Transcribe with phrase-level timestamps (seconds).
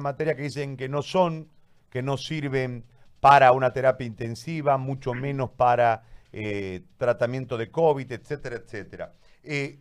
[0.00, 1.48] materia que dicen que no son,
[1.90, 2.84] que no sirven
[3.20, 9.12] para una terapia intensiva, mucho menos para eh, tratamiento de COVID, etcétera, etcétera.
[9.42, 9.78] Eh,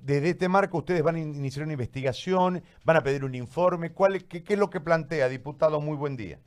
[0.00, 3.92] desde este marco ustedes van a iniciar una investigación, van a pedir un informe.
[3.92, 5.80] ¿Cuál, qué, qué, es lo que plantea, diputado?
[5.80, 6.38] Muy buen día.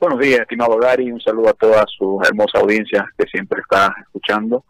[0.00, 1.12] Buenos días, estimado Gary.
[1.12, 4.64] Un saludo a toda su hermosa audiencia que siempre está escuchando.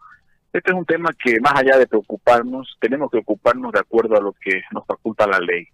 [0.52, 4.20] Este es un tema que más allá de preocuparnos, tenemos que ocuparnos de acuerdo a
[4.20, 5.66] lo que nos faculta la ley.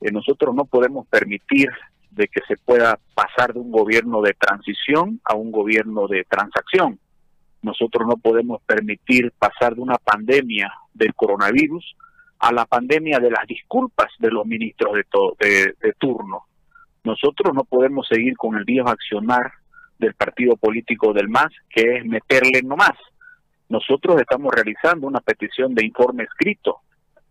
[0.00, 1.68] Eh, nosotros no podemos permitir
[2.10, 6.98] de que se pueda pasar de un gobierno de transición a un gobierno de transacción.
[7.62, 11.94] Nosotros no podemos permitir pasar de una pandemia del coronavirus
[12.38, 14.94] a la pandemia de las disculpas de los ministros
[15.38, 16.46] de, de, turno.
[17.04, 19.52] Nosotros no podemos seguir con el viejo accionar
[19.98, 22.96] del partido político del MAS, que es meterle nomás.
[23.68, 26.80] Nosotros estamos realizando una petición de informe escrito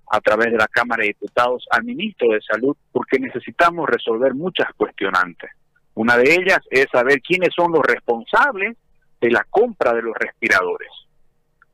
[0.09, 4.73] a través de la Cámara de Diputados al ministro de Salud porque necesitamos resolver muchas
[4.75, 5.51] cuestionantes.
[5.93, 8.77] Una de ellas es saber quiénes son los responsables
[9.21, 10.89] de la compra de los respiradores.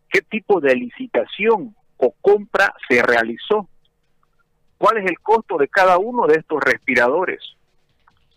[0.09, 3.69] ¿Qué tipo de licitación o compra se realizó?
[4.77, 7.42] ¿Cuál es el costo de cada uno de estos respiradores?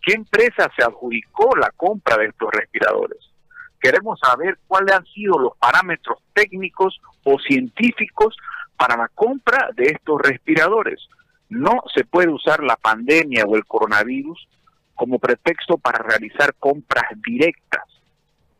[0.04, 3.18] ¿Qué empresa se adjudicó la compra de estos respiradores?
[3.80, 8.36] Queremos saber cuáles han sido los parámetros técnicos o científicos
[8.78, 11.08] para la compra de estos respiradores.
[11.50, 14.48] No se puede usar la pandemia o el coronavirus
[14.94, 17.82] como pretexto para realizar compras directas.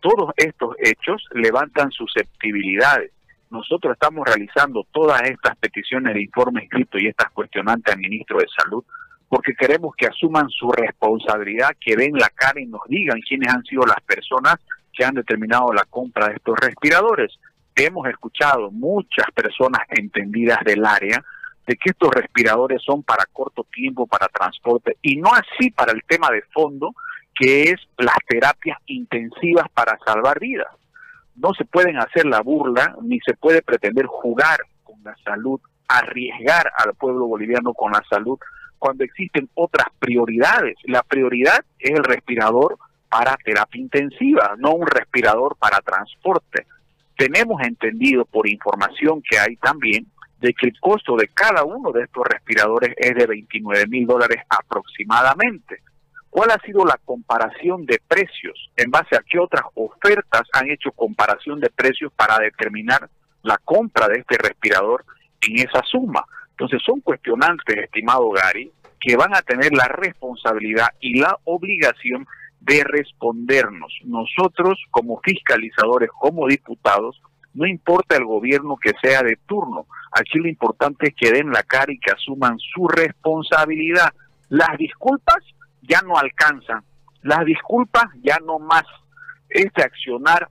[0.00, 3.12] Todos estos hechos levantan susceptibilidades.
[3.50, 8.46] Nosotros estamos realizando todas estas peticiones de informe escrito y estas cuestionantes al ministro de
[8.56, 8.84] Salud
[9.28, 13.62] porque queremos que asuman su responsabilidad, que den la cara y nos digan quiénes han
[13.64, 14.56] sido las personas
[14.92, 17.38] que han determinado la compra de estos respiradores.
[17.80, 21.24] Hemos escuchado muchas personas entendidas del área
[21.64, 26.02] de que estos respiradores son para corto tiempo, para transporte, y no así para el
[26.02, 26.92] tema de fondo,
[27.36, 30.66] que es las terapias intensivas para salvar vidas.
[31.36, 36.72] No se pueden hacer la burla, ni se puede pretender jugar con la salud, arriesgar
[36.78, 38.40] al pueblo boliviano con la salud,
[38.80, 40.74] cuando existen otras prioridades.
[40.82, 42.76] La prioridad es el respirador
[43.08, 46.66] para terapia intensiva, no un respirador para transporte.
[47.18, 50.06] Tenemos entendido por información que hay también
[50.38, 54.44] de que el costo de cada uno de estos respiradores es de 29 mil dólares
[54.48, 55.82] aproximadamente.
[56.30, 58.70] ¿Cuál ha sido la comparación de precios?
[58.76, 63.10] ¿En base a qué otras ofertas han hecho comparación de precios para determinar
[63.42, 65.04] la compra de este respirador
[65.40, 66.24] en esa suma?
[66.50, 68.70] Entonces son cuestionantes, estimado Gary,
[69.00, 72.28] que van a tener la responsabilidad y la obligación
[72.68, 73.92] de respondernos.
[74.04, 77.20] Nosotros, como fiscalizadores, como diputados,
[77.54, 81.62] no importa el gobierno que sea de turno, aquí lo importante es que den la
[81.62, 84.12] cara y que asuman su responsabilidad.
[84.50, 85.38] Las disculpas
[85.82, 86.84] ya no alcanzan,
[87.22, 88.84] las disculpas ya no más.
[89.48, 90.48] Este accionar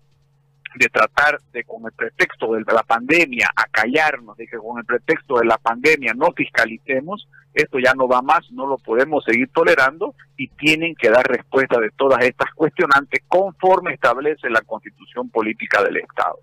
[0.77, 5.39] de tratar de con el pretexto de la pandemia acallarnos, de que con el pretexto
[5.39, 10.13] de la pandemia no fiscalicemos, esto ya no va más, no lo podemos seguir tolerando
[10.37, 15.97] y tienen que dar respuesta de todas estas cuestionantes conforme establece la constitución política del
[15.97, 16.39] Estado.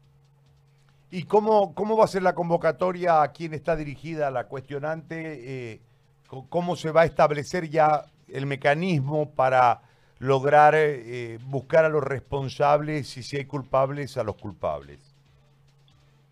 [1.11, 5.73] ¿Y cómo, cómo va a ser la convocatoria a quién está dirigida la cuestionante?
[5.73, 5.81] Eh,
[6.27, 9.83] ¿Cómo se va a establecer ya el mecanismo para
[10.19, 15.15] lograr eh, buscar a los responsables y si hay culpables a los culpables?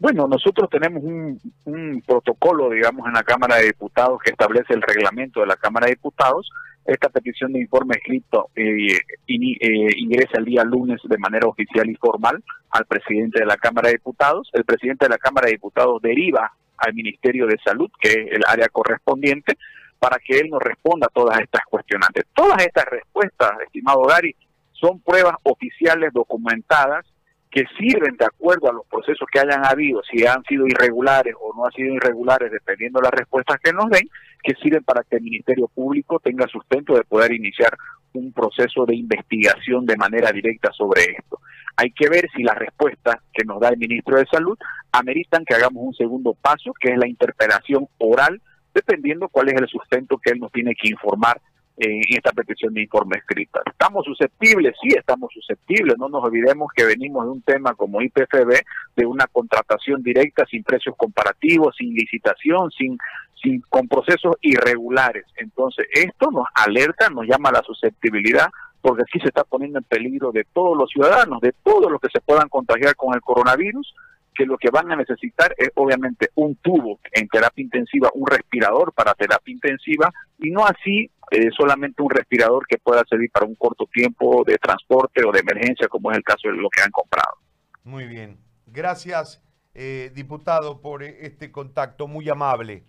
[0.02, 5.40] Bueno, nosotros tenemos un, protocolo, digamos, en la Cámara de Diputados que establece el reglamento
[5.40, 6.50] de la Cámara de Diputados.
[6.84, 11.94] Esta petición de informe escrito eh, eh, ingresa el día lunes de manera oficial y
[11.94, 14.50] formal al presidente de la Cámara de Diputados.
[14.52, 18.42] El presidente de la Cámara de Diputados deriva al Ministerio de Salud, que es el
[18.48, 19.56] área correspondiente,
[20.02, 22.24] para que él nos responda a todas estas cuestionantes.
[22.34, 24.34] Todas estas respuestas, estimado Gary,
[24.72, 27.06] son pruebas oficiales documentadas
[27.48, 31.54] que sirven de acuerdo a los procesos que hayan habido, si han sido irregulares o
[31.54, 34.08] no han sido irregulares, dependiendo de las respuestas que nos den,
[34.42, 37.76] que sirven para que el Ministerio Público tenga sustento de poder iniciar
[38.14, 41.38] un proceso de investigación de manera directa sobre esto.
[41.76, 44.58] Hay que ver si las respuestas que nos da el ministro de Salud
[44.90, 48.42] ameritan que hagamos un segundo paso, que es la interpelación oral
[48.74, 51.40] dependiendo cuál es el sustento que él nos tiene que informar
[51.76, 53.60] en esta petición de informe escrita.
[53.66, 54.74] ¿Estamos susceptibles?
[54.80, 55.96] Sí, estamos susceptibles.
[55.98, 58.62] No nos olvidemos que venimos de un tema como IPFB,
[58.96, 62.98] de una contratación directa sin precios comparativos, sin licitación, sin,
[63.42, 65.24] sin con procesos irregulares.
[65.36, 68.48] Entonces, esto nos alerta, nos llama a la susceptibilidad,
[68.80, 72.08] porque aquí se está poniendo en peligro de todos los ciudadanos, de todos los que
[72.12, 73.94] se puedan contagiar con el coronavirus,
[74.34, 78.92] que lo que van a necesitar es obviamente un tubo en terapia intensiva, un respirador
[78.92, 83.54] para terapia intensiva y no así eh, solamente un respirador que pueda servir para un
[83.54, 86.90] corto tiempo de transporte o de emergencia, como es el caso de lo que han
[86.90, 87.36] comprado.
[87.84, 88.38] Muy bien.
[88.66, 89.42] Gracias,
[89.74, 92.84] eh, diputado, por este contacto muy amable.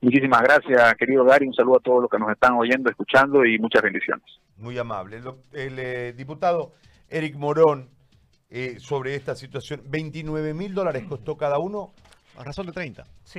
[0.00, 1.46] Muchísimas gracias, querido Gary.
[1.46, 4.24] Un saludo a todos los que nos están oyendo, escuchando y muchas bendiciones.
[4.56, 5.20] Muy amable.
[5.52, 6.74] El, eh, diputado
[7.08, 7.90] Eric Morón,
[8.78, 11.92] sobre esta situación, 29 mil dólares costó cada uno.
[12.36, 13.04] A razón de 30.